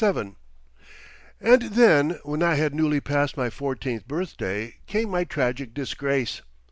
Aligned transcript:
VII 0.03 0.33
And 1.39 1.61
then 1.61 2.19
when 2.23 2.41
I 2.41 2.55
had 2.55 2.73
newly 2.73 2.99
passed 2.99 3.37
my 3.37 3.51
fourteenth 3.51 4.07
birthday, 4.07 4.77
came 4.87 5.11
my 5.11 5.25
tragic 5.25 5.75
disgrace. 5.75 6.41